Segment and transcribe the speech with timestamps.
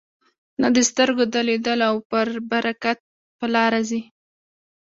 [0.61, 2.99] نه د سترګو د لیدلو او پر برکت
[3.37, 4.01] په لاره ځي.